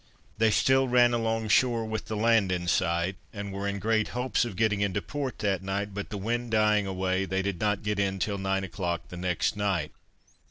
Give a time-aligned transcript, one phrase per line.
[0.39, 4.45] They still ran along shore with the land in sight, and were in great hopes
[4.45, 7.99] of getting into port that night, but the wind dying away, they did not get
[7.99, 9.91] in till nine o'clock the next night.